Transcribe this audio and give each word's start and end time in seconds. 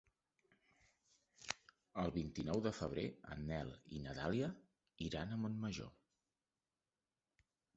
El 2.03 2.13
vint-i-nou 2.15 2.63
de 2.67 2.71
febrer 2.77 3.03
en 3.35 3.45
Nel 3.51 3.69
i 3.99 4.01
na 4.07 4.17
Dàlia 4.21 4.49
iran 5.09 5.37
a 5.37 5.39
Montmajor. 5.43 5.93